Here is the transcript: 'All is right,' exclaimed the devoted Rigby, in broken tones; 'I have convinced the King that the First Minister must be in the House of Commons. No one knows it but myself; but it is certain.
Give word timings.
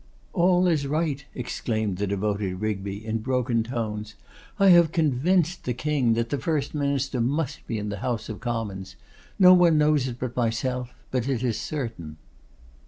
'All 0.33 0.67
is 0.67 0.87
right,' 0.87 1.25
exclaimed 1.35 1.97
the 1.97 2.07
devoted 2.07 2.59
Rigby, 2.59 3.05
in 3.05 3.19
broken 3.19 3.61
tones; 3.61 4.15
'I 4.57 4.69
have 4.69 4.91
convinced 4.91 5.63
the 5.63 5.75
King 5.75 6.13
that 6.13 6.31
the 6.31 6.39
First 6.39 6.73
Minister 6.73 7.21
must 7.21 7.67
be 7.67 7.77
in 7.77 7.89
the 7.89 7.97
House 7.97 8.27
of 8.27 8.39
Commons. 8.39 8.95
No 9.37 9.53
one 9.53 9.77
knows 9.77 10.07
it 10.07 10.17
but 10.17 10.35
myself; 10.35 10.91
but 11.11 11.29
it 11.29 11.43
is 11.43 11.59
certain. 11.61 12.17